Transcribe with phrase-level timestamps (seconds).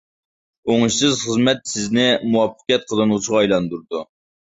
[0.71, 4.07] ئوڭۇشسىز خىزمەت سىزنى مۇۋەپپەقىيەت قازانغۇچىغا ئايلاندۇرىدۇ.